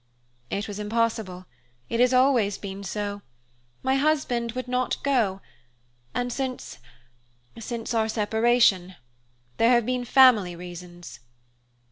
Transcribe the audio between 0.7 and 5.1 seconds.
impossible it has always been so. My husband would not